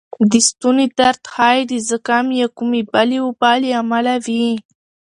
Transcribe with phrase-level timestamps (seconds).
[0.31, 4.51] د ستونې درد ښایې د زکام یا کومې بلې وبا له امله وې